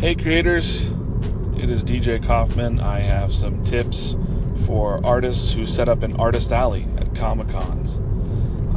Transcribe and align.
Hey, 0.00 0.14
creators, 0.14 0.80
it 1.58 1.68
is 1.68 1.84
DJ 1.84 2.24
Coffman. 2.24 2.80
I 2.80 3.00
have 3.00 3.34
some 3.34 3.62
tips 3.64 4.16
for 4.64 4.98
artists 5.04 5.52
who 5.52 5.66
set 5.66 5.90
up 5.90 6.02
an 6.02 6.16
artist 6.16 6.52
alley 6.52 6.88
at 6.96 7.14
Comic 7.14 7.50
Cons. 7.50 7.96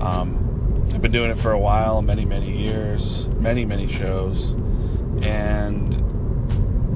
Um, 0.01 0.86
I've 0.94 1.01
been 1.01 1.13
doing 1.13 1.31
it 1.31 1.38
for 1.38 1.54
a 1.54 1.57
while, 1.57 2.01
many, 2.01 2.25
many 2.25 2.51
years, 2.51 3.29
many, 3.39 3.63
many 3.63 3.88
shows, 3.88 4.51
and 5.21 5.93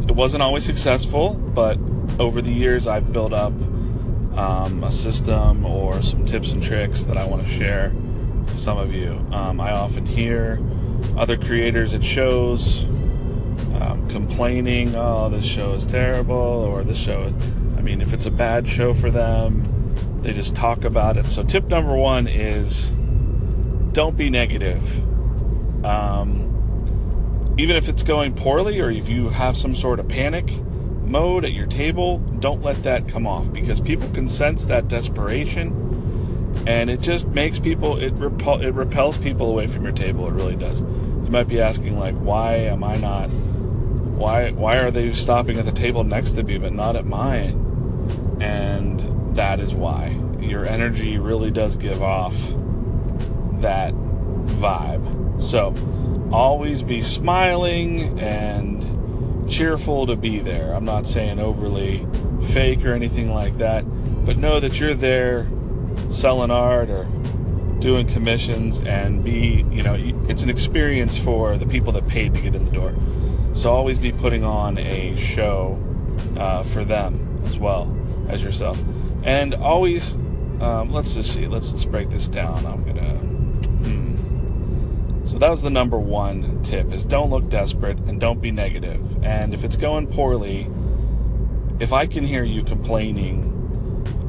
it 0.09 0.13
wasn't 0.13 0.43
always 0.43 0.65
successful, 0.65 1.35
but 1.35 1.79
over 2.19 2.41
the 2.41 2.51
years 2.51 2.85
I've 2.85 3.13
built 3.13 3.31
up 3.31 3.53
um, 4.37 4.83
a 4.83 4.91
system 4.91 5.65
or 5.65 6.01
some 6.01 6.25
tips 6.25 6.51
and 6.51 6.61
tricks 6.61 7.05
that 7.05 7.15
I 7.15 7.23
want 7.23 7.45
to 7.45 7.49
share 7.49 7.93
with 8.43 8.59
some 8.59 8.77
of 8.77 8.93
you. 8.93 9.25
Um, 9.31 9.61
I 9.61 9.71
often 9.71 10.05
hear 10.05 10.59
other 11.15 11.37
creators 11.37 11.93
at 11.93 12.03
shows 12.03 12.85
complaining, 14.09 14.95
oh, 14.95 15.29
this 15.29 15.45
show 15.45 15.73
is 15.73 15.86
terrible, 15.86 16.36
or 16.36 16.83
this 16.83 16.97
show, 16.97 17.33
I 17.77 17.82
mean, 17.82 18.01
if 18.01 18.13
it's 18.13 18.25
a 18.25 18.32
bad 18.32 18.68
show 18.68 18.93
for 18.93 19.09
them, 19.09 20.21
they 20.21 20.33
just 20.33 20.55
talk 20.55 20.83
about 20.83 21.18
it. 21.18 21.27
So, 21.27 21.43
tip 21.43 21.65
number 21.65 21.95
one 21.95 22.27
is 22.27 22.89
don't 23.91 24.18
be 24.18 24.29
negative. 24.29 24.83
Um, 25.85 27.55
even 27.57 27.75
if 27.75 27.89
it's 27.89 28.04
going 28.04 28.33
poorly, 28.35 28.79
or 28.79 28.91
if 28.91 29.09
you 29.09 29.29
have 29.29 29.57
some 29.57 29.75
sort 29.75 29.99
of 29.99 30.07
panic 30.07 30.49
mode 31.04 31.46
at 31.46 31.54
your 31.54 31.68
table, 31.68 32.17
don't 32.17 32.61
let 32.61 32.83
that 32.83 33.08
come 33.08 33.25
off 33.25 33.52
because 33.52 33.80
people 33.80 34.09
can 34.09 34.27
sense 34.27 34.66
that 34.66 34.88
desperation 34.88 35.88
and 36.66 36.89
it 36.89 36.99
just 36.99 37.27
makes 37.27 37.59
people 37.59 37.97
it 37.97 38.11
repel 38.13 38.61
it 38.61 38.73
repels 38.73 39.17
people 39.17 39.49
away 39.49 39.67
from 39.67 39.83
your 39.83 39.91
table 39.91 40.27
it 40.27 40.31
really 40.31 40.55
does 40.55 40.81
you 40.81 41.30
might 41.30 41.47
be 41.47 41.61
asking 41.61 41.97
like 41.97 42.16
why 42.16 42.55
am 42.55 42.83
i 42.83 42.97
not 42.97 43.30
why 44.17 44.52
why 44.52 44.77
are 44.77 44.91
they 44.91 45.11
stopping 45.13 45.57
at 45.57 45.66
the 45.66 45.71
table 45.71 46.03
next 46.03 46.31
to 46.33 46.43
me 46.43 46.57
but 46.57 46.73
not 46.73 46.95
at 46.95 47.05
mine? 47.05 48.37
And 48.41 49.35
that 49.35 49.59
is 49.59 49.73
why. 49.73 50.19
Your 50.39 50.65
energy 50.65 51.17
really 51.17 51.51
does 51.51 51.75
give 51.75 52.01
off 52.01 52.35
that 53.61 53.93
vibe. 53.93 55.41
So 55.41 55.73
always 56.31 56.81
be 56.81 57.01
smiling 57.01 58.19
and 58.19 59.49
cheerful 59.49 60.07
to 60.07 60.15
be 60.15 60.39
there. 60.39 60.73
I'm 60.73 60.85
not 60.85 61.07
saying 61.07 61.39
overly 61.39 62.05
fake 62.52 62.85
or 62.85 62.93
anything 62.93 63.31
like 63.31 63.57
that 63.57 63.83
but 64.27 64.37
know 64.37 64.59
that 64.59 64.77
you're 64.77 64.93
there 64.93 65.47
selling 66.11 66.52
art 66.52 66.89
or 66.89 67.05
doing 67.79 68.05
commissions 68.05 68.77
and 68.79 69.23
be 69.23 69.65
you 69.71 69.81
know 69.81 69.95
it's 70.27 70.41
an 70.41 70.49
experience 70.49 71.17
for 71.17 71.57
the 71.57 71.65
people 71.65 71.93
that 71.93 72.05
paid 72.07 72.33
to 72.33 72.41
get 72.41 72.53
in 72.53 72.65
the 72.65 72.71
door 72.71 72.93
so 73.58 73.73
always 73.73 73.97
be 73.97 74.11
putting 74.11 74.44
on 74.44 74.77
a 74.77 75.16
show 75.17 75.77
uh, 76.38 76.63
for 76.63 76.83
them 76.83 77.41
as 77.45 77.58
well 77.58 77.94
as 78.30 78.44
yourself 78.44 78.80
and 79.23 79.53
always 79.55 80.14
um, 80.61 80.91
let's 80.91 81.16
just 81.16 81.33
see 81.33 81.47
let's 81.47 81.72
just 81.72 81.91
break 81.91 82.09
this 82.09 82.27
down 82.27 82.66
i'm 82.66 82.83
gonna 82.83 83.17
hmm. 83.83 85.25
so 85.25 85.38
that 85.38 85.49
was 85.49 85.61
the 85.61 85.69
number 85.69 85.97
one 85.97 86.61
tip 86.61 86.91
is 86.91 87.03
don't 87.05 87.30
look 87.30 87.47
desperate 87.49 87.97
and 87.99 88.19
don't 88.19 88.41
be 88.41 88.52
negative 88.52 89.23
and 89.23 89.53
if 89.53 89.64
it's 89.64 89.77
going 89.77 90.08
poorly 90.08 90.69
if 91.80 91.94
i 91.94 92.05
can 92.05 92.23
hear 92.23 92.44
you 92.44 92.64
complaining 92.64 93.53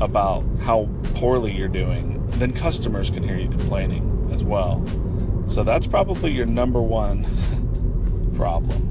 about 0.00 0.44
how 0.60 0.88
poorly 1.14 1.52
you're 1.52 1.68
doing, 1.68 2.24
then 2.32 2.52
customers 2.52 3.10
can 3.10 3.22
hear 3.22 3.36
you 3.36 3.48
complaining 3.48 4.30
as 4.32 4.44
well. 4.44 4.84
So 5.46 5.64
that's 5.64 5.86
probably 5.86 6.30
your 6.30 6.46
number 6.46 6.80
one 6.80 7.24
problem. 8.36 8.87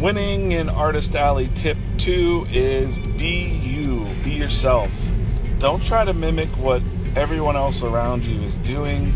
Winning 0.00 0.52
in 0.52 0.68
Artist 0.68 1.16
Alley 1.16 1.48
tip 1.54 1.78
two 1.96 2.46
is 2.50 2.98
be 2.98 3.48
you, 3.62 4.06
be 4.22 4.32
yourself. 4.32 4.92
Don't 5.58 5.82
try 5.82 6.04
to 6.04 6.12
mimic 6.12 6.50
what 6.58 6.82
everyone 7.16 7.56
else 7.56 7.82
around 7.82 8.22
you 8.22 8.42
is 8.42 8.58
doing. 8.58 9.14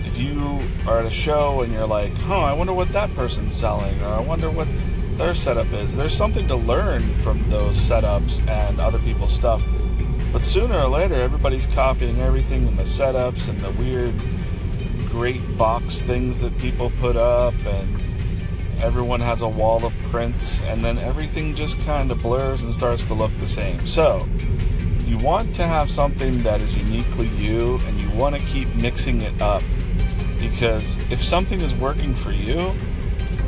If 0.00 0.18
you 0.18 0.68
are 0.88 0.98
at 0.98 1.06
a 1.06 1.10
show 1.10 1.62
and 1.62 1.72
you're 1.72 1.86
like, 1.86 2.12
huh, 2.14 2.40
I 2.40 2.52
wonder 2.52 2.72
what 2.72 2.90
that 2.90 3.14
person's 3.14 3.54
selling, 3.54 4.02
or 4.02 4.08
I 4.08 4.18
wonder 4.18 4.50
what 4.50 4.66
their 5.16 5.32
setup 5.32 5.72
is. 5.72 5.94
There's 5.94 6.16
something 6.16 6.48
to 6.48 6.56
learn 6.56 7.14
from 7.16 7.48
those 7.48 7.76
setups 7.78 8.44
and 8.48 8.80
other 8.80 8.98
people's 8.98 9.32
stuff. 9.32 9.62
But 10.32 10.42
sooner 10.44 10.76
or 10.76 10.88
later, 10.88 11.14
everybody's 11.14 11.66
copying 11.66 12.18
everything 12.18 12.66
in 12.66 12.76
the 12.76 12.82
setups 12.82 13.48
and 13.48 13.62
the 13.62 13.70
weird, 13.70 14.14
great 15.06 15.56
box 15.56 16.02
things 16.02 16.40
that 16.40 16.58
people 16.58 16.90
put 16.98 17.16
up, 17.16 17.54
and 17.64 18.02
everyone 18.82 19.20
has 19.20 19.42
a 19.42 19.48
wall 19.48 19.84
of 19.84 19.92
prints, 20.04 20.60
and 20.62 20.84
then 20.84 20.98
everything 20.98 21.54
just 21.54 21.78
kind 21.80 22.10
of 22.10 22.22
blurs 22.22 22.62
and 22.62 22.74
starts 22.74 23.06
to 23.06 23.14
look 23.14 23.30
the 23.38 23.48
same. 23.48 23.86
So, 23.86 24.26
you 25.04 25.18
want 25.18 25.54
to 25.56 25.66
have 25.66 25.90
something 25.90 26.42
that 26.42 26.60
is 26.60 26.76
uniquely 26.76 27.28
you, 27.28 27.78
and 27.86 28.00
you 28.00 28.10
want 28.10 28.36
to 28.36 28.42
keep 28.42 28.74
mixing 28.74 29.22
it 29.22 29.40
up. 29.42 29.62
Because 30.38 30.96
if 31.10 31.22
something 31.22 31.60
is 31.60 31.74
working 31.74 32.14
for 32.14 32.32
you, 32.32 32.74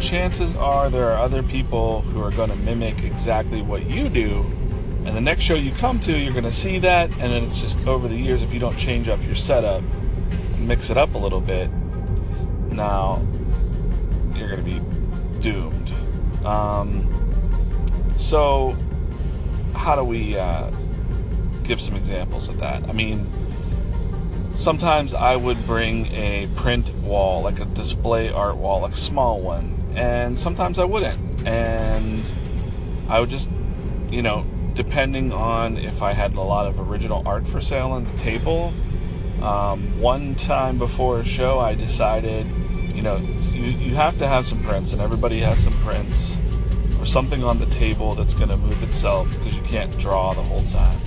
chances 0.00 0.56
are 0.56 0.90
there 0.90 1.10
are 1.12 1.18
other 1.18 1.42
people 1.42 2.02
who 2.02 2.20
are 2.22 2.32
going 2.32 2.50
to 2.50 2.56
mimic 2.56 3.02
exactly 3.04 3.62
what 3.62 3.88
you 3.88 4.08
do. 4.08 4.40
And 5.04 5.16
the 5.16 5.20
next 5.20 5.42
show 5.42 5.54
you 5.54 5.72
come 5.72 5.98
to, 6.00 6.16
you're 6.16 6.32
going 6.32 6.44
to 6.44 6.52
see 6.52 6.78
that. 6.80 7.10
And 7.10 7.32
then 7.32 7.44
it's 7.44 7.60
just 7.60 7.86
over 7.86 8.08
the 8.08 8.16
years, 8.16 8.42
if 8.42 8.52
you 8.52 8.60
don't 8.60 8.76
change 8.76 9.08
up 9.08 9.22
your 9.24 9.34
setup 9.34 9.82
and 9.82 10.68
mix 10.68 10.90
it 10.90 10.96
up 10.96 11.14
a 11.14 11.18
little 11.18 11.40
bit, 11.40 11.70
now 12.70 13.24
you're 14.34 14.48
going 14.48 14.64
to 14.64 14.80
be 14.80 15.01
doomed. 15.42 15.92
Um, 16.44 17.08
so, 18.16 18.76
how 19.74 19.96
do 19.96 20.04
we 20.04 20.38
uh, 20.38 20.70
give 21.62 21.80
some 21.80 21.96
examples 21.96 22.48
of 22.48 22.60
that? 22.60 22.88
I 22.88 22.92
mean, 22.92 23.30
sometimes 24.54 25.14
I 25.14 25.36
would 25.36 25.64
bring 25.66 26.06
a 26.06 26.48
print 26.56 26.94
wall, 26.96 27.42
like 27.42 27.58
a 27.58 27.64
display 27.64 28.30
art 28.30 28.56
wall, 28.56 28.80
like 28.80 28.92
a 28.92 28.96
small 28.96 29.40
one, 29.40 29.92
and 29.94 30.38
sometimes 30.38 30.78
I 30.78 30.84
wouldn't. 30.84 31.46
And 31.46 32.22
I 33.08 33.20
would 33.20 33.30
just, 33.30 33.48
you 34.10 34.22
know, 34.22 34.46
depending 34.74 35.32
on 35.32 35.76
if 35.76 36.02
I 36.02 36.12
had 36.12 36.34
a 36.34 36.40
lot 36.40 36.66
of 36.66 36.80
original 36.80 37.22
art 37.26 37.46
for 37.46 37.60
sale 37.60 37.90
on 37.90 38.04
the 38.04 38.16
table. 38.18 38.72
Um, 39.42 40.00
one 40.00 40.36
time 40.36 40.78
before 40.78 41.18
a 41.18 41.24
show, 41.24 41.58
I 41.58 41.74
decided, 41.74 42.46
you 42.94 43.02
know, 43.02 43.16
you, 43.16 43.62
you 43.62 43.94
have 43.94 44.16
to 44.18 44.28
have 44.28 44.46
some 44.46 44.62
prints, 44.62 44.92
and 44.92 45.00
everybody 45.00 45.40
has 45.40 45.62
some 45.62 45.74
prints 45.80 46.36
or 47.00 47.06
something 47.06 47.42
on 47.42 47.58
the 47.58 47.66
table 47.66 48.14
that's 48.14 48.34
going 48.34 48.48
to 48.48 48.56
move 48.56 48.82
itself 48.82 49.30
because 49.38 49.56
you 49.56 49.62
can't 49.62 49.96
draw 49.98 50.34
the 50.34 50.42
whole 50.42 50.64
time. 50.64 50.98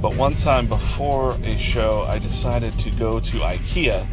But 0.00 0.16
one 0.16 0.34
time 0.34 0.66
before 0.66 1.32
a 1.44 1.56
show, 1.56 2.02
I 2.02 2.18
decided 2.18 2.76
to 2.80 2.90
go 2.90 3.20
to 3.20 3.36
IKEA 3.38 4.08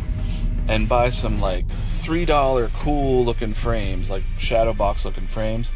and 0.68 0.88
buy 0.88 1.10
some 1.10 1.42
like 1.42 1.68
$3 1.68 2.72
cool 2.76 3.26
looking 3.26 3.54
frames, 3.54 4.10
like 4.10 4.24
shadow 4.38 4.74
box 4.74 5.04
looking 5.04 5.26
frames. 5.26 5.72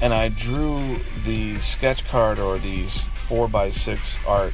And 0.00 0.14
I 0.14 0.28
drew 0.28 0.98
the 1.24 1.58
sketch 1.58 2.04
card 2.06 2.38
or 2.38 2.58
these 2.58 3.08
4x6 3.28 4.18
art 4.28 4.52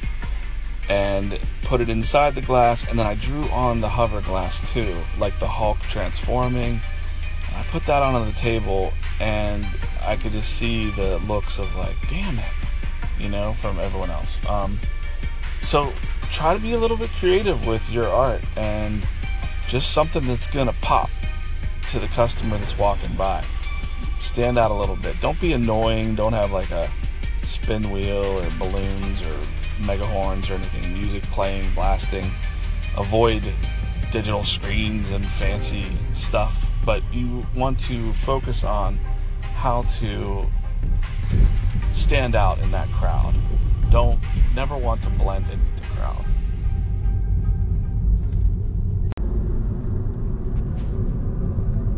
and 0.89 1.39
put 1.63 1.81
it 1.81 1.89
inside 1.89 2.35
the 2.35 2.41
glass. 2.41 2.83
And 2.83 2.97
then 2.97 3.05
I 3.05 3.15
drew 3.15 3.43
on 3.49 3.79
the 3.79 3.89
hover 3.89 4.21
glass 4.21 4.59
too, 4.71 5.01
like 5.17 5.39
the 5.39 5.47
Hulk 5.47 5.79
transforming. 5.81 6.81
And 7.47 7.55
I 7.55 7.63
put 7.69 7.85
that 7.85 8.01
on 8.01 8.25
the 8.25 8.33
table 8.33 8.91
and 9.19 9.65
I 10.05 10.17
could 10.17 10.31
just 10.31 10.57
see 10.57 10.89
the 10.91 11.19
looks 11.19 11.59
of 11.59 11.73
like, 11.75 11.95
damn 12.09 12.37
it, 12.39 12.51
you 13.19 13.29
know, 13.29 13.53
from 13.53 13.79
everyone 13.79 14.09
else. 14.09 14.39
Um, 14.47 14.79
so 15.61 15.93
try 16.31 16.53
to 16.53 16.59
be 16.59 16.73
a 16.73 16.77
little 16.77 16.97
bit 16.97 17.11
creative 17.11 17.65
with 17.65 17.89
your 17.89 18.07
art 18.07 18.41
and 18.55 19.05
just 19.67 19.91
something 19.91 20.25
that's 20.25 20.47
to 20.47 20.73
pop 20.81 21.09
to 21.89 21.99
the 21.99 22.07
customer 22.07 22.57
that's 22.57 22.77
walking 22.77 23.15
by. 23.15 23.43
Stand 24.19 24.57
out 24.57 24.71
a 24.71 24.73
little 24.73 24.95
bit. 24.95 25.19
Don't 25.21 25.39
be 25.39 25.53
annoying. 25.53 26.15
Don't 26.15 26.33
have 26.33 26.51
like 26.51 26.71
a 26.71 26.91
spin 27.43 27.89
wheel 27.91 28.23
or 28.23 28.49
balloons 28.57 29.21
or 29.21 29.37
mega 29.79 30.05
horns 30.05 30.49
or 30.49 30.55
anything. 30.55 30.93
Music 30.93 31.23
playing, 31.23 31.73
blasting. 31.73 32.31
Avoid 32.97 33.43
digital 34.11 34.43
screens 34.43 35.11
and 35.11 35.25
fancy 35.25 35.85
stuff, 36.13 36.69
but 36.85 37.03
you 37.13 37.45
want 37.55 37.79
to 37.79 38.11
focus 38.13 38.63
on 38.63 38.97
how 39.55 39.83
to 39.83 40.45
stand 41.93 42.35
out 42.35 42.57
in 42.59 42.71
that 42.71 42.89
crowd. 42.91 43.35
Don't 43.89 44.19
never 44.55 44.77
want 44.77 45.03
to 45.03 45.09
blend 45.09 45.45
into 45.49 45.71
the 45.75 45.87
crowd. 45.95 46.25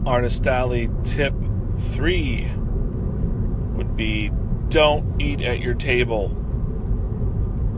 Artist 0.06 0.48
Alley 0.48 0.90
tip 1.06 1.34
three 1.78 2.50
would 3.76 3.96
be 3.96 4.32
don't 4.70 5.22
eat 5.22 5.42
at 5.42 5.60
your 5.60 5.74
table. 5.74 6.36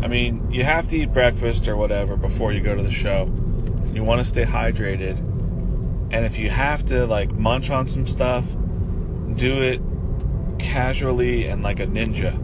I 0.03 0.07
mean, 0.07 0.51
you 0.51 0.65
have 0.65 0.89
to 0.89 0.97
eat 0.97 1.13
breakfast 1.13 1.65
or 1.69 1.77
whatever 1.77 2.17
before 2.17 2.51
you 2.51 2.59
go 2.59 2.75
to 2.75 2.83
the 2.83 2.91
show. 2.91 3.23
You 3.93 4.03
want 4.03 4.19
to 4.19 4.25
stay 4.25 4.43
hydrated. 4.43 5.17
And 6.11 6.25
if 6.25 6.37
you 6.37 6.49
have 6.49 6.83
to 6.87 7.05
like 7.05 7.31
munch 7.31 7.69
on 7.69 7.87
some 7.87 8.05
stuff, 8.05 8.45
do 9.35 9.61
it 9.61 9.81
casually 10.59 11.47
and 11.47 11.63
like 11.63 11.79
a 11.79 11.87
ninja. 11.87 12.35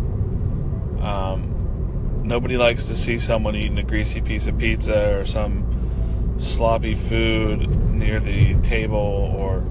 Um, 1.04 2.22
nobody 2.24 2.56
likes 2.56 2.88
to 2.88 2.96
see 2.96 3.20
someone 3.20 3.58
eating 3.58 3.78
a 3.78 3.84
greasy 3.84 4.22
piece 4.22 4.48
of 4.48 4.58
pizza 4.58 5.18
or 5.18 5.26
some 5.26 6.36
sloppy 6.40 6.96
food 6.96 7.70
near 7.92 8.22
the 8.22 8.56
table 8.62 8.96
or 8.98 9.66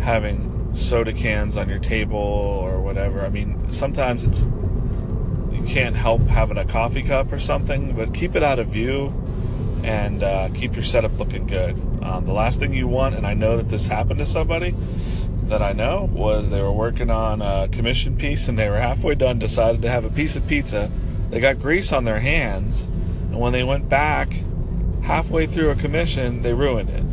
having 0.00 0.74
soda 0.74 1.12
cans 1.12 1.56
on 1.56 1.68
your 1.68 1.78
table 1.78 2.18
or 2.18 2.80
whatever. 2.80 3.24
I 3.24 3.28
mean, 3.28 3.72
sometimes 3.72 4.24
it's 4.24 4.46
you 5.60 5.66
can't 5.66 5.96
help 5.96 6.22
having 6.22 6.56
a 6.56 6.64
coffee 6.64 7.02
cup 7.02 7.32
or 7.32 7.38
something, 7.38 7.94
but 7.94 8.14
keep 8.14 8.34
it 8.36 8.42
out 8.42 8.58
of 8.58 8.68
view 8.68 9.12
and 9.82 10.22
uh, 10.22 10.48
keep 10.54 10.74
your 10.74 10.82
setup 10.82 11.18
looking 11.18 11.46
good. 11.46 11.70
Um, 12.02 12.26
the 12.26 12.32
last 12.32 12.60
thing 12.60 12.72
you 12.72 12.88
want, 12.88 13.14
and 13.14 13.26
I 13.26 13.34
know 13.34 13.56
that 13.56 13.68
this 13.68 13.86
happened 13.86 14.18
to 14.18 14.26
somebody 14.26 14.74
that 15.44 15.62
I 15.62 15.72
know, 15.72 16.08
was 16.12 16.50
they 16.50 16.62
were 16.62 16.72
working 16.72 17.10
on 17.10 17.42
a 17.42 17.68
commission 17.68 18.16
piece 18.16 18.48
and 18.48 18.58
they 18.58 18.68
were 18.68 18.78
halfway 18.78 19.14
done, 19.14 19.38
decided 19.38 19.82
to 19.82 19.90
have 19.90 20.04
a 20.04 20.10
piece 20.10 20.36
of 20.36 20.46
pizza. 20.46 20.90
They 21.30 21.40
got 21.40 21.60
grease 21.60 21.92
on 21.92 22.04
their 22.04 22.20
hands, 22.20 22.84
and 22.84 23.38
when 23.38 23.52
they 23.52 23.64
went 23.64 23.88
back 23.88 24.32
halfway 25.02 25.46
through 25.46 25.70
a 25.70 25.76
commission, 25.76 26.42
they 26.42 26.54
ruined 26.54 26.90
it 26.90 27.04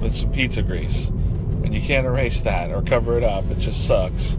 with 0.00 0.14
some 0.14 0.32
pizza 0.32 0.62
grease. 0.62 1.08
And 1.08 1.74
you 1.74 1.80
can't 1.80 2.06
erase 2.06 2.40
that 2.40 2.70
or 2.70 2.82
cover 2.82 3.16
it 3.16 3.24
up, 3.24 3.50
it 3.50 3.58
just 3.58 3.86
sucks. 3.86 4.36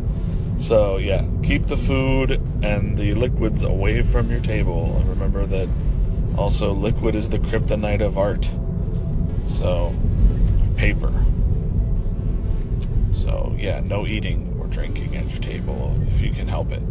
So, 0.58 0.98
yeah, 0.98 1.26
keep 1.44 1.68
the 1.68 1.78
food 1.78 2.32
and 2.62 2.98
the 2.98 3.14
liquids 3.14 3.64
away 3.64 4.02
from 4.02 4.32
your 4.32 4.40
table. 4.40 4.96
And 4.98 5.10
remember 5.10 5.46
that 5.46 5.68
also, 6.38 6.74
liquid 6.74 7.16
is 7.16 7.30
the 7.30 7.40
kryptonite 7.40 8.02
of 8.02 8.18
art. 8.18 8.50
So, 9.48 9.96
paper. 10.78 11.14
So, 13.12 13.56
yeah, 13.58 13.82
no 13.82 14.08
eating 14.08 14.58
or 14.60 14.68
drinking 14.68 15.16
at 15.16 15.30
your 15.30 15.42
table 15.42 15.96
if 16.08 16.22
you 16.22 16.32
can 16.32 16.48
help 16.48 16.72
it. 16.72 16.82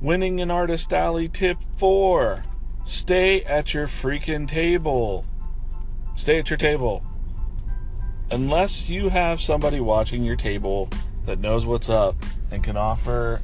Winning 0.00 0.40
an 0.40 0.50
Artist 0.50 0.92
Alley 0.92 1.28
tip 1.28 1.58
four 1.76 2.44
stay 2.84 3.42
at 3.42 3.74
your 3.74 3.86
freaking 3.86 4.46
table. 4.46 5.24
Stay 6.14 6.38
at 6.38 6.50
your 6.50 6.56
table. 6.56 7.02
Unless 8.30 8.90
you 8.90 9.08
have 9.08 9.40
somebody 9.40 9.80
watching 9.80 10.22
your 10.22 10.36
table 10.36 10.90
that 11.24 11.38
knows 11.38 11.64
what's 11.64 11.88
up 11.88 12.14
and 12.50 12.62
can 12.62 12.76
offer 12.76 13.40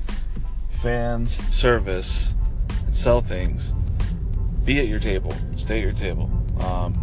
fans 0.69 1.43
service 1.55 2.35
and 2.85 2.95
sell 2.95 3.23
things, 3.23 3.73
be 4.65 4.79
at 4.81 4.87
your 4.87 4.99
table. 4.99 5.35
Stay 5.57 5.79
at 5.79 5.83
your 5.83 5.93
table. 5.93 6.31
Um, 6.61 6.95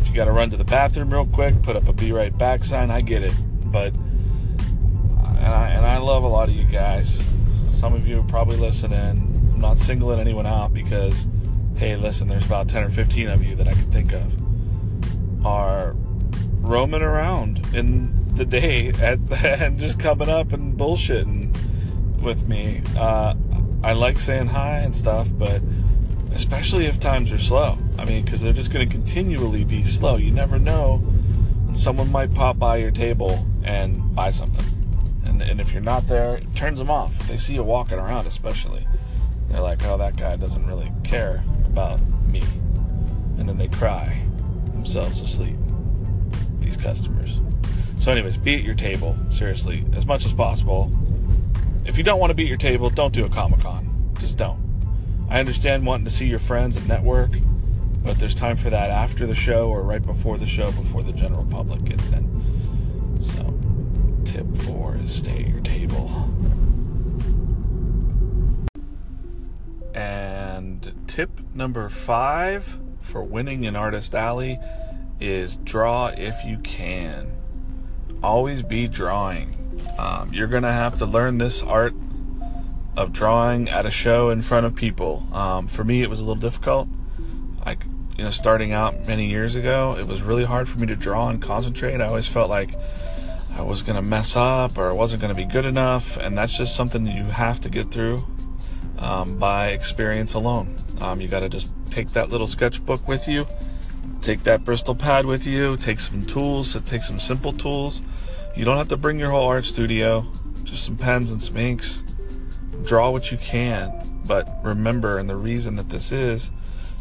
if 0.00 0.08
you 0.08 0.14
got 0.14 0.26
to 0.26 0.32
run 0.32 0.50
to 0.50 0.56
the 0.56 0.64
bathroom 0.64 1.12
real 1.12 1.26
quick, 1.26 1.60
put 1.62 1.74
up 1.74 1.88
a 1.88 1.92
"Be 1.92 2.12
Right 2.12 2.36
Back" 2.36 2.64
sign. 2.64 2.90
I 2.90 3.00
get 3.00 3.24
it, 3.24 3.34
but 3.64 3.92
and 3.94 5.46
I 5.46 5.68
and 5.70 5.84
I 5.84 5.98
love 5.98 6.22
a 6.22 6.28
lot 6.28 6.48
of 6.48 6.54
you 6.54 6.64
guys. 6.64 7.20
Some 7.66 7.92
of 7.92 8.06
you 8.06 8.20
are 8.20 8.24
probably 8.24 8.56
listening. 8.56 9.50
I'm 9.52 9.60
not 9.60 9.78
singling 9.78 10.20
anyone 10.20 10.46
out 10.46 10.72
because, 10.72 11.26
hey, 11.76 11.96
listen, 11.96 12.28
there's 12.28 12.46
about 12.46 12.68
10 12.68 12.84
or 12.84 12.90
15 12.90 13.28
of 13.28 13.44
you 13.44 13.56
that 13.56 13.66
I 13.66 13.72
can 13.72 13.90
think 13.90 14.12
of 14.12 15.46
are 15.46 15.94
roaming 16.60 17.02
around 17.02 17.66
in 17.74 18.34
the 18.34 18.44
day 18.44 18.88
at, 19.00 19.18
and 19.44 19.78
just 19.78 19.98
coming 19.98 20.28
up 20.28 20.52
and 20.52 20.78
bullshitting 20.78 22.20
with 22.20 22.48
me. 22.48 22.82
Uh, 22.96 23.34
I 23.82 23.94
like 23.94 24.20
saying 24.20 24.48
hi 24.48 24.78
and 24.78 24.94
stuff, 24.94 25.28
but 25.32 25.62
especially 26.32 26.86
if 26.86 27.00
times 27.00 27.32
are 27.32 27.38
slow. 27.38 27.78
I 27.98 28.04
mean, 28.04 28.24
because 28.24 28.40
they're 28.40 28.52
just 28.52 28.72
going 28.72 28.88
to 28.88 28.92
continually 28.92 29.64
be 29.64 29.84
slow. 29.84 30.16
You 30.16 30.30
never 30.30 30.58
know 30.58 30.98
when 30.98 31.76
someone 31.76 32.10
might 32.12 32.34
pop 32.34 32.58
by 32.58 32.76
your 32.76 32.90
table 32.90 33.44
and 33.62 34.14
buy 34.14 34.30
something. 34.30 34.64
And, 35.24 35.42
and 35.42 35.60
if 35.60 35.72
you're 35.72 35.82
not 35.82 36.06
there, 36.08 36.36
it 36.36 36.54
turns 36.54 36.78
them 36.78 36.90
off. 36.90 37.18
If 37.20 37.28
they 37.28 37.36
see 37.36 37.54
you 37.54 37.62
walking 37.62 37.98
around, 37.98 38.26
especially, 38.26 38.86
they're 39.48 39.60
like, 39.60 39.84
oh, 39.84 39.96
that 39.98 40.16
guy 40.16 40.36
doesn't 40.36 40.66
really 40.66 40.92
care 41.04 41.42
about 41.66 42.00
me. 42.26 42.42
And 43.38 43.48
then 43.48 43.56
they 43.56 43.68
cry 43.68 44.22
themselves 44.72 45.20
asleep, 45.20 45.56
these 46.70 46.82
customers. 46.82 47.40
So, 47.98 48.12
anyways, 48.12 48.36
be 48.36 48.54
at 48.54 48.62
your 48.62 48.74
table, 48.74 49.16
seriously, 49.28 49.84
as 49.94 50.06
much 50.06 50.24
as 50.24 50.32
possible 50.32 50.90
if 51.84 51.98
you 51.98 52.04
don't 52.04 52.20
want 52.20 52.30
to 52.30 52.34
be 52.34 52.44
at 52.44 52.48
your 52.48 52.58
table, 52.58 52.90
don't 52.90 53.12
do 53.12 53.24
a 53.24 53.28
Comic 53.28 53.60
Con. 53.60 54.12
Just 54.20 54.38
don't. 54.38 54.60
I 55.28 55.40
understand 55.40 55.86
wanting 55.86 56.04
to 56.04 56.10
see 56.10 56.26
your 56.26 56.38
friends 56.38 56.76
and 56.76 56.86
network, 56.86 57.32
but 58.04 58.18
there's 58.18 58.34
time 58.34 58.56
for 58.56 58.70
that 58.70 58.90
after 58.90 59.26
the 59.26 59.34
show 59.34 59.68
or 59.68 59.82
right 59.82 60.04
before 60.04 60.38
the 60.38 60.46
show, 60.46 60.70
before 60.72 61.02
the 61.02 61.12
general 61.12 61.44
public 61.44 61.84
gets 61.84 62.06
in. 62.08 63.18
So, 63.20 63.58
tip 64.24 64.46
four 64.58 64.96
is 64.96 65.14
stay 65.14 65.40
at 65.40 65.48
your 65.48 65.60
table. 65.60 66.08
And 69.94 70.92
tip 71.06 71.40
number 71.54 71.88
five 71.88 72.78
for 73.00 73.24
winning 73.24 73.64
in 73.64 73.74
Artist 73.74 74.14
Alley 74.14 74.58
is 75.20 75.56
draw 75.56 76.08
if 76.08 76.44
you 76.44 76.58
can. 76.58 77.32
Always 78.22 78.62
be 78.62 78.88
drawing 78.88 79.56
um, 80.00 80.32
you're 80.32 80.46
going 80.46 80.62
to 80.62 80.72
have 80.72 80.98
to 80.98 81.04
learn 81.06 81.36
this 81.36 81.62
art 81.62 81.94
of 82.96 83.12
drawing 83.12 83.68
at 83.68 83.84
a 83.84 83.90
show 83.90 84.30
in 84.30 84.40
front 84.40 84.64
of 84.64 84.74
people. 84.74 85.26
Um, 85.32 85.66
for 85.66 85.84
me, 85.84 86.02
it 86.02 86.08
was 86.08 86.20
a 86.20 86.22
little 86.22 86.40
difficult. 86.40 86.88
Like, 87.66 87.84
you 88.16 88.24
know, 88.24 88.30
starting 88.30 88.72
out 88.72 89.06
many 89.06 89.28
years 89.28 89.56
ago, 89.56 89.96
it 89.98 90.06
was 90.06 90.22
really 90.22 90.44
hard 90.44 90.70
for 90.70 90.78
me 90.78 90.86
to 90.86 90.96
draw 90.96 91.28
and 91.28 91.40
concentrate. 91.40 92.00
I 92.00 92.06
always 92.06 92.26
felt 92.26 92.48
like 92.48 92.74
I 93.56 93.62
was 93.62 93.82
going 93.82 93.96
to 93.96 94.02
mess 94.02 94.36
up 94.36 94.78
or 94.78 94.90
I 94.90 94.94
wasn't 94.94 95.20
going 95.20 95.34
to 95.34 95.40
be 95.40 95.44
good 95.44 95.66
enough. 95.66 96.16
And 96.16 96.36
that's 96.36 96.56
just 96.56 96.74
something 96.74 97.06
you 97.06 97.24
have 97.24 97.60
to 97.60 97.68
get 97.68 97.90
through 97.90 98.24
um, 98.98 99.38
by 99.38 99.68
experience 99.68 100.32
alone. 100.32 100.76
Um, 101.02 101.20
you 101.20 101.28
got 101.28 101.40
to 101.40 101.50
just 101.50 101.72
take 101.90 102.10
that 102.12 102.30
little 102.30 102.46
sketchbook 102.46 103.06
with 103.06 103.28
you, 103.28 103.46
take 104.22 104.42
that 104.44 104.64
Bristol 104.64 104.94
pad 104.94 105.26
with 105.26 105.46
you, 105.46 105.76
take 105.76 106.00
some 106.00 106.24
tools, 106.24 106.76
take 106.84 107.02
some 107.02 107.18
simple 107.18 107.52
tools 107.52 108.02
you 108.56 108.64
don't 108.64 108.76
have 108.76 108.88
to 108.88 108.96
bring 108.96 109.18
your 109.18 109.30
whole 109.30 109.46
art 109.46 109.64
studio, 109.64 110.26
just 110.64 110.84
some 110.84 110.96
pens 110.96 111.30
and 111.30 111.42
some 111.42 111.56
inks. 111.56 112.02
Draw 112.84 113.10
what 113.10 113.30
you 113.30 113.38
can. 113.38 114.22
But 114.26 114.62
remember, 114.62 115.18
and 115.18 115.28
the 115.28 115.36
reason 115.36 115.76
that 115.76 115.88
this 115.88 116.12
is, 116.12 116.50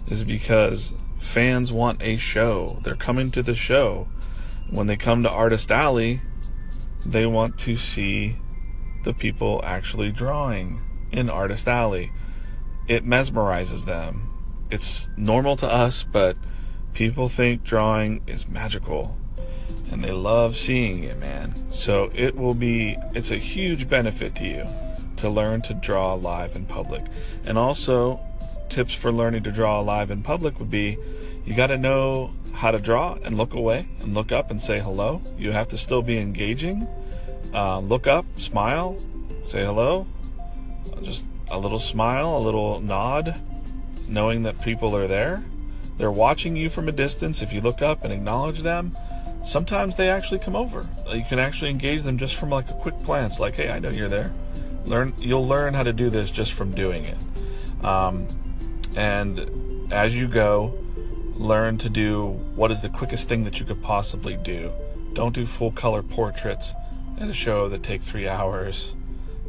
is 0.08 0.24
because 0.24 0.94
fans 1.18 1.72
want 1.72 2.04
a 2.04 2.18
show. 2.18 2.80
They're 2.84 2.96
coming 2.96 3.32
to 3.32 3.44
the 3.44 3.56
show. 3.56 4.08
When 4.70 4.88
they 4.88 4.96
come 4.96 5.24
to 5.24 5.30
Artist 5.30 5.72
Alley, 5.72 6.22
they 7.06 7.26
want 7.26 7.58
to 7.60 7.76
see 7.76 8.38
the 9.04 9.14
people 9.14 9.62
actually 9.64 10.12
drawing 10.12 10.82
in 11.12 11.30
Artist 11.30 11.68
Alley. 11.68 12.12
It 12.88 13.06
mesmerizes 13.06 13.86
them. 13.86 14.32
It's 14.70 15.10
normal 15.18 15.56
to 15.58 15.72
us, 15.72 16.04
but 16.04 16.38
people 17.00 17.30
think 17.30 17.64
drawing 17.64 18.22
is 18.28 18.50
magical 18.50 19.16
and 19.90 20.04
they 20.04 20.12
love 20.12 20.58
seeing 20.58 21.06
it, 21.06 21.18
man. 21.18 21.56
So 21.72 22.12
it 22.14 22.36
will 22.36 22.54
be, 22.54 22.98
it's 23.16 23.32
a 23.32 23.38
huge 23.38 23.90
benefit 23.90 24.36
to 24.36 24.46
you 24.46 24.66
to 25.16 25.30
learn 25.30 25.62
to 25.62 25.74
draw 25.76 26.14
live 26.16 26.58
in 26.58 26.66
public. 26.66 27.06
And 27.46 27.58
also, 27.58 28.20
tips 28.68 28.94
for 28.94 29.14
learning 29.14 29.44
to 29.44 29.52
draw 29.52 29.80
live 29.80 30.12
in 30.12 30.24
public 30.24 30.60
would 30.60 30.70
be 30.70 30.98
you 31.46 31.56
got 31.56 31.68
to 31.68 31.78
know 31.78 32.34
how 32.52 32.72
to 32.72 32.80
draw 32.80 33.14
and 33.24 33.38
look 33.38 33.54
away 33.54 33.88
and 34.02 34.14
look 34.14 34.34
up 34.34 34.52
and 34.52 34.62
say 34.62 34.80
hello. 34.80 35.22
You 35.38 35.54
have 35.54 35.70
to 35.70 35.78
still 35.78 36.02
be 36.02 36.18
engaging. 36.18 36.86
Uh, 37.54 37.80
look 37.80 38.08
up, 38.08 38.26
smile, 38.36 38.98
say 39.44 39.64
hello. 39.64 40.06
Just 41.02 41.24
a 41.50 41.58
little 41.58 41.80
smile, 41.80 42.36
a 42.36 42.42
little 42.42 42.82
nod, 42.82 43.40
knowing 44.10 44.44
that 44.44 44.62
people 44.62 44.94
are 44.98 45.08
there. 45.08 45.42
They're 46.00 46.10
watching 46.10 46.56
you 46.56 46.70
from 46.70 46.88
a 46.88 46.94
distance. 46.94 47.42
If 47.42 47.52
you 47.52 47.60
look 47.60 47.82
up 47.82 48.06
and 48.06 48.14
acknowledge 48.14 48.62
them, 48.62 48.94
sometimes 49.44 49.98
they 49.98 50.10
actually 50.10 50.40
come 50.40 50.56
over. 50.56 50.88
You 51.14 51.26
can 51.28 51.40
actually 51.40 51.72
engage 51.72 52.04
them 52.04 52.18
just 52.18 52.36
from 52.36 52.50
like 52.50 52.70
a 52.70 52.74
quick 52.74 52.96
glance, 53.04 53.38
like, 53.38 53.56
"Hey, 53.56 53.70
I 53.70 53.80
know 53.80 53.90
you're 53.90 54.08
there." 54.08 54.32
Learn, 54.86 55.14
you'll 55.20 55.46
learn 55.46 55.74
how 55.74 55.84
to 55.84 55.92
do 55.92 56.10
this 56.10 56.32
just 56.32 56.54
from 56.54 56.72
doing 56.72 57.04
it. 57.04 57.18
Um, 57.84 58.28
and 58.96 59.92
as 59.92 60.16
you 60.16 60.30
go, 60.30 60.74
learn 61.36 61.78
to 61.80 61.90
do 61.90 62.28
what 62.56 62.72
is 62.72 62.80
the 62.80 62.90
quickest 62.90 63.28
thing 63.28 63.44
that 63.44 63.60
you 63.60 63.66
could 63.66 63.82
possibly 63.82 64.38
do. 64.38 64.72
Don't 65.14 65.36
do 65.36 65.46
full 65.46 65.72
color 65.72 66.02
portraits 66.02 66.74
at 67.20 67.28
a 67.28 67.34
show 67.34 67.68
that 67.68 67.84
take 67.84 68.02
three 68.02 68.28
hours. 68.28 68.96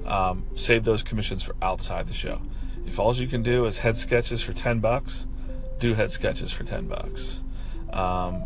Um, 0.04 0.42
save 0.56 0.82
those 0.82 1.04
commissions 1.04 1.44
for 1.44 1.54
outside 1.62 2.08
the 2.08 2.12
show. 2.12 2.42
If 2.84 2.98
all 2.98 3.14
you 3.14 3.28
can 3.28 3.44
do 3.44 3.66
is 3.66 3.78
head 3.78 3.96
sketches 3.96 4.42
for 4.42 4.52
ten 4.52 4.80
bucks, 4.80 5.28
do 5.80 5.94
head 5.94 6.12
sketches 6.12 6.52
for 6.52 6.62
ten 6.62 6.86
bucks. 6.86 7.42
Um, 7.92 8.44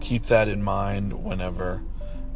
keep 0.00 0.26
that 0.26 0.48
in 0.48 0.62
mind 0.62 1.24
whenever 1.24 1.82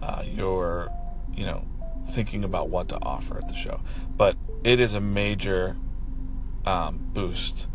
uh, 0.02 0.24
you're, 0.26 0.90
you 1.34 1.44
know, 1.44 1.64
thinking 2.08 2.42
about 2.42 2.70
what 2.70 2.88
to 2.88 2.98
offer 3.02 3.36
at 3.36 3.46
the 3.48 3.54
show. 3.54 3.80
But 4.16 4.36
it 4.64 4.80
is 4.80 4.94
a 4.94 5.00
major 5.00 5.76
um, 6.64 6.98
boost 7.12 7.66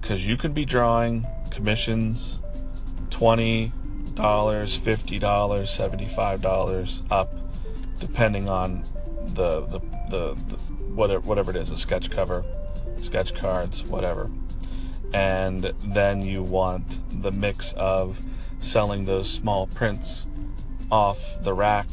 because 0.00 0.26
you 0.26 0.36
can 0.36 0.52
be 0.52 0.64
drawing 0.64 1.26
commissions 1.50 2.40
$20, 3.10 3.70
$50, 4.14 5.20
$75 5.20 7.02
up, 7.10 7.34
depending 8.00 8.48
on 8.48 8.82
the, 9.34 9.60
the, 9.66 9.78
the, 10.10 10.34
the 10.48 10.56
whatever, 10.94 11.20
whatever 11.20 11.50
it 11.50 11.56
is 11.56 11.70
a 11.70 11.76
sketch 11.76 12.10
cover, 12.10 12.42
sketch 13.00 13.34
cards, 13.34 13.84
whatever. 13.84 14.30
And 15.12 15.64
then 15.78 16.22
you 16.22 16.42
want 16.42 17.00
the 17.22 17.30
mix 17.30 17.72
of 17.74 18.20
selling 18.60 19.04
those 19.04 19.30
small 19.30 19.66
prints 19.66 20.26
off 20.90 21.42
the 21.42 21.52
rack 21.52 21.88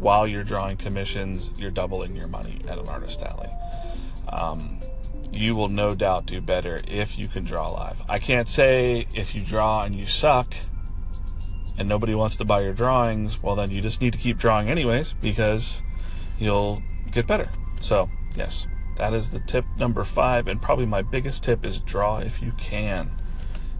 while 0.00 0.26
you're 0.26 0.44
drawing 0.44 0.76
commissions, 0.76 1.50
you're 1.58 1.70
doubling 1.70 2.14
your 2.14 2.28
money 2.28 2.60
at 2.68 2.78
an 2.78 2.88
artist 2.88 3.22
alley. 3.22 3.48
Um, 4.28 4.78
you 5.32 5.54
will 5.54 5.68
no 5.68 5.94
doubt 5.94 6.26
do 6.26 6.40
better 6.40 6.80
if 6.86 7.18
you 7.18 7.28
can 7.28 7.44
draw 7.44 7.68
live. 7.68 8.00
I 8.08 8.18
can't 8.18 8.48
say 8.48 9.06
if 9.14 9.34
you 9.34 9.42
draw 9.42 9.82
and 9.82 9.94
you 9.94 10.06
suck 10.06 10.54
and 11.76 11.88
nobody 11.88 12.14
wants 12.14 12.36
to 12.36 12.44
buy 12.44 12.60
your 12.62 12.72
drawings, 12.72 13.42
well, 13.42 13.54
then 13.54 13.70
you 13.70 13.80
just 13.80 14.00
need 14.00 14.12
to 14.12 14.18
keep 14.18 14.38
drawing 14.38 14.68
anyways 14.68 15.14
because 15.14 15.82
you'll 16.38 16.82
get 17.10 17.26
better. 17.26 17.48
So, 17.80 18.08
yes, 18.36 18.66
that 18.98 19.14
is 19.14 19.30
the 19.30 19.40
tip 19.40 19.64
number 19.78 20.04
five. 20.04 20.46
And 20.46 20.60
probably 20.60 20.86
my 20.86 21.02
biggest 21.02 21.42
tip 21.42 21.64
is 21.64 21.80
draw 21.80 22.18
if 22.18 22.42
you 22.42 22.52
can 22.58 23.10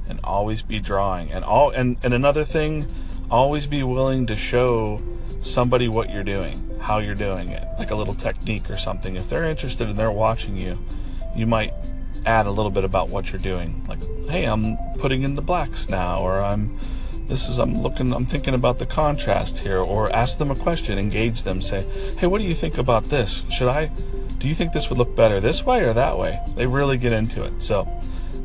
and 0.09 0.19
always 0.25 0.63
be 0.63 0.81
drawing. 0.81 1.31
And 1.31 1.45
all 1.45 1.71
and, 1.71 1.99
and 2.03 2.15
another 2.15 2.45
thing, 2.45 2.87
always 3.31 3.67
be 3.67 3.83
willing 3.83 4.27
to 4.27 4.37
show 4.37 5.03
somebody 5.43 5.89
what 5.89 6.11
you're 6.11 6.25
doing, 6.25 6.79
how 6.81 6.99
you're 6.99 7.15
doing 7.15 7.51
it, 7.51 7.67
like 7.79 7.91
a 7.91 7.95
little 7.95 8.15
technique 8.15 8.71
or 8.71 8.77
something. 8.77 9.17
If 9.17 9.29
they're 9.29 9.45
interested 9.45 9.89
and 9.89 9.99
they're 9.99 10.11
watching 10.11 10.57
you, 10.57 10.79
you 11.37 11.47
might 11.47 11.73
add 12.27 12.47
a 12.47 12.51
little 12.51 12.71
bit 12.71 12.85
about 12.85 13.09
what 13.09 13.33
you're 13.33 13.41
doing. 13.41 13.85
Like, 13.89 14.03
hey, 14.29 14.45
I'm 14.45 14.77
putting 14.99 15.23
in 15.23 15.35
the 15.35 15.43
blacks 15.43 15.89
now, 15.89 16.21
or 16.21 16.41
I'm 16.41 16.79
this 17.29 17.49
is 17.49 17.59
I'm 17.59 17.83
looking 17.83 18.13
I'm 18.13 18.25
thinking 18.25 18.55
about 18.55 18.79
the 18.79 18.87
contrast 18.87 19.59
here, 19.59 19.79
or 19.79 20.11
ask 20.15 20.39
them 20.39 20.51
a 20.51 20.57
question, 20.57 20.99
engage 20.99 21.43
them, 21.43 21.61
say, 21.61 21.85
hey, 22.19 22.27
what 22.27 22.41
do 22.41 22.45
you 22.47 22.55
think 22.55 22.79
about 22.79 23.05
this? 23.05 23.45
Should 23.51 23.69
I 23.69 23.91
do 24.39 24.49
you 24.49 24.55
think 24.55 24.73
this 24.73 24.89
would 24.89 24.99
look 24.99 25.17
better 25.17 25.41
this 25.41 25.65
way 25.65 25.83
or 25.83 25.93
that 25.93 26.17
way? 26.17 26.41
They 26.55 26.67
really 26.67 26.97
get 26.97 27.13
into 27.13 27.45
it. 27.45 27.61
So 27.63 27.89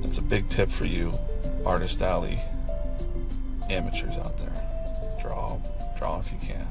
that's 0.01 0.17
a 0.17 0.21
big 0.21 0.49
tip 0.49 0.69
for 0.69 0.85
you, 0.85 1.11
artist 1.65 2.01
alley 2.01 2.39
amateurs 3.69 4.15
out 4.17 4.37
there. 4.37 5.17
Draw 5.21 5.59
draw 5.97 6.19
if 6.19 6.31
you 6.31 6.37
can. 6.41 6.67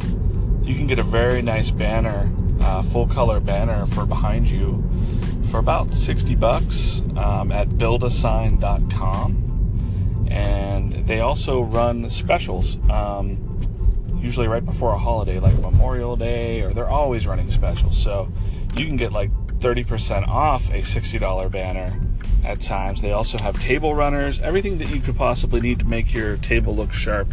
you 0.65 0.75
can 0.75 0.87
get 0.87 0.99
a 0.99 1.03
very 1.03 1.43
nice 1.43 1.71
banner, 1.71 2.31
uh, 2.61 2.83
full 2.83 3.07
color 3.07 3.41
banner 3.41 3.87
for 3.87 4.07
behind 4.07 4.51
you 4.51 4.83
for 5.51 5.59
about 5.59 5.95
60 5.95 6.35
bucks 6.35 7.01
um, 7.17 7.53
at 7.53 7.69
buildasign.com. 7.69 9.43
And 10.31 11.07
they 11.07 11.21
also 11.21 11.63
run 11.63 12.11
specials, 12.11 12.79
um, 12.91 13.56
usually 14.27 14.49
right 14.49 14.67
before 14.67 14.93
a 14.93 14.99
holiday 14.99 15.39
like 15.39 15.57
Memorial 15.61 16.17
Day, 16.17 16.61
or 16.61 16.73
they're 16.73 16.91
always 16.91 17.29
running 17.29 17.49
specials. 17.49 17.97
So 17.97 18.29
you 18.75 18.85
can 18.85 18.97
get 18.97 19.13
like 19.13 19.31
30% 19.61 20.27
off 20.27 20.69
a 20.71 20.81
$60 20.83 21.51
banner 21.51 21.99
at 22.45 22.61
times. 22.61 23.01
They 23.01 23.13
also 23.13 23.39
have 23.39 23.59
table 23.61 23.95
runners, 23.95 24.41
everything 24.41 24.79
that 24.79 24.91
you 24.91 25.01
could 25.01 25.17
possibly 25.17 25.61
need 25.61 25.79
to 25.79 25.85
make 25.85 26.13
your 26.13 26.39
table 26.39 26.75
look 26.75 26.93
sharp 26.93 27.33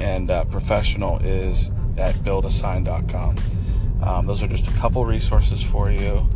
and 0.00 0.28
uh, 0.30 0.44
professional 0.46 1.18
is 1.20 1.70
at 1.96 2.16
buildasign.com. 2.16 3.36
Um, 4.02 4.26
those 4.26 4.42
are 4.42 4.48
just 4.48 4.68
a 4.68 4.72
couple 4.72 5.06
resources 5.06 5.62
for 5.62 5.92
you 5.92 6.28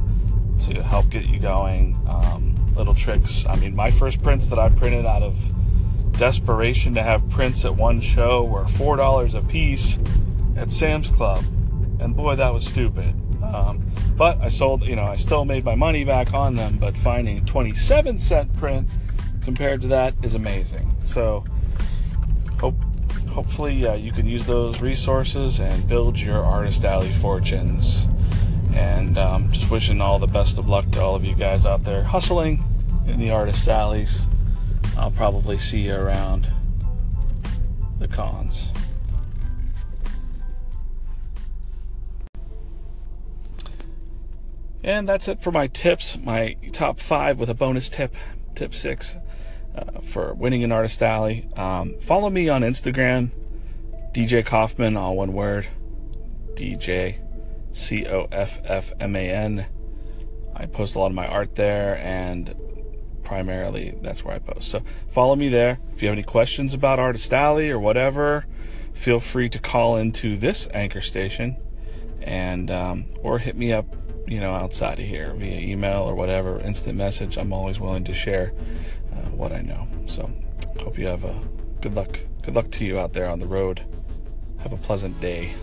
to 0.61 0.83
help 0.85 1.11
get 1.11 1.27
you 1.27 1.41
going. 1.41 2.01
Um, 2.09 2.55
little 2.77 2.95
tricks. 2.95 3.45
I 3.47 3.57
mean, 3.57 3.75
my 3.75 3.91
first 3.91 4.23
prints 4.23 4.47
that 4.47 4.59
I 4.59 4.69
printed 4.69 5.05
out 5.05 5.23
of 5.23 5.37
desperation 6.21 6.95
to 6.95 7.03
have 7.03 7.27
prints 7.31 7.65
at 7.65 7.75
one 7.75 7.99
show 7.99 8.45
were 8.45 8.67
four 8.67 8.95
dollars 8.95 9.35
a 9.35 9.41
piece 9.41 9.99
at 10.55 10.71
Sam's 10.71 11.09
Club, 11.09 11.43
and 11.99 12.15
boy, 12.15 12.37
that 12.37 12.53
was 12.53 12.67
stupid. 12.67 13.15
Um, 13.43 13.91
but 14.19 14.39
I 14.43 14.51
sold, 14.51 14.85
you 14.85 14.97
know, 14.97 15.07
I 15.07 15.17
still 15.17 15.47
made 15.47 15.65
my 15.65 15.75
money 15.75 16.05
back 16.05 16.35
on 16.35 16.57
them. 16.57 16.77
But 16.77 16.95
finding 16.95 17.47
27 17.47 18.19
cent 18.19 18.55
print 18.59 18.87
compared 19.41 19.81
to 19.81 19.87
that 19.89 20.15
is 20.23 20.35
amazing. 20.35 20.95
So, 21.05 21.43
hope 22.61 22.77
hopefully 23.31 23.87
uh, 23.87 23.95
you 23.95 24.13
can 24.13 24.27
use 24.27 24.45
those 24.45 24.83
resources 24.83 25.59
and 25.59 25.89
build 25.89 26.21
your 26.21 26.45
artist 26.45 26.85
alley 26.85 27.13
fortunes. 27.13 28.07
And 28.75 29.17
um, 29.17 29.51
just 29.53 29.71
wishing 29.71 30.03
all 30.03 30.19
the 30.19 30.27
best 30.27 30.59
of 30.59 30.69
luck 30.69 30.91
to 30.91 31.01
all 31.01 31.15
of 31.17 31.25
you 31.25 31.35
guys 31.35 31.65
out 31.65 31.85
there 31.85 32.03
hustling 32.03 32.63
in 33.07 33.19
the 33.19 33.31
artist 33.31 33.67
alleys. 33.69 34.27
I'll 34.97 35.11
probably 35.11 35.59
see 35.59 35.81
you 35.81 35.95
around 35.95 36.49
the 37.99 38.09
cons. 38.09 38.73
And 44.83 45.09
that's 45.09 45.29
it 45.29 45.43
for 45.43 45.53
my 45.53 45.67
tips, 45.67 46.17
my 46.19 46.57
top 46.73 47.01
five 47.01 47.39
with 47.39 47.51
a 47.51 47.55
bonus 47.55 47.91
tip, 47.91 48.15
tip 48.55 48.75
six 48.75 49.17
uh, 49.75 50.01
for 50.01 50.35
winning 50.35 50.65
an 50.65 50.73
artist 50.73 51.03
alley. 51.03 51.49
Um, 51.55 51.99
follow 52.01 52.31
me 52.31 52.49
on 52.49 52.63
Instagram, 52.63 53.31
DJ 54.13 54.45
Coffman, 54.45 54.97
all 54.97 55.17
one 55.17 55.33
word, 55.33 55.69
DJ 56.55 57.19
C 57.73 58.07
O 58.07 58.27
F 58.33 58.59
F 58.65 58.93
M 58.99 59.15
A 59.17 59.31
N. 59.31 59.67
I 60.55 60.67
post 60.67 60.97
a 60.97 60.99
lot 60.99 61.07
of 61.07 61.15
my 61.15 61.27
art 61.27 61.55
there, 61.55 61.97
and 61.99 62.55
primarily 63.23 63.95
that's 64.03 64.25
where 64.25 64.35
I 64.35 64.39
post. 64.39 64.69
So 64.69 64.83
follow 65.09 65.37
me 65.37 65.49
there. 65.49 65.79
If 65.95 66.03
you 66.03 66.09
have 66.09 66.17
any 66.17 66.23
questions 66.23 66.75
about 66.75 66.99
Artist 66.99 67.33
Alley 67.33 67.71
or 67.71 67.79
whatever, 67.79 68.47
feel 68.93 69.21
free 69.21 69.49
to 69.49 69.59
call 69.59 69.97
into 69.97 70.37
this 70.37 70.69
anchor 70.73 71.01
station, 71.01 71.57
and 72.21 72.71
um, 72.71 73.07
or 73.23 73.39
hit 73.39 73.57
me 73.57 73.73
up 73.73 73.87
you 74.31 74.39
know, 74.39 74.55
outside 74.55 75.01
of 75.01 75.07
here 75.07 75.35
via 75.35 75.59
email 75.59 76.03
or 76.03 76.15
whatever, 76.15 76.61
instant 76.61 76.97
message. 76.97 77.37
I'm 77.37 77.53
always 77.53 77.81
willing 77.81 78.05
to 78.05 78.15
share 78.15 78.53
uh, 79.13 79.29
what 79.31 79.53
I 79.53 79.61
know. 79.61 79.89
So, 80.07 80.31
hope 80.79 80.97
you 80.97 81.07
have 81.09 81.25
a 81.25 81.35
good 81.81 81.95
luck. 81.95 82.21
Good 82.43 82.55
luck 82.55 82.71
to 82.71 82.85
you 82.85 82.99
out 82.99 83.13
there 83.13 83.27
on 83.27 83.41
the 83.41 83.47
road. 83.47 83.85
Have 84.59 84.73
a 84.73 84.77
pleasant 84.77 85.21
day. 85.21 85.55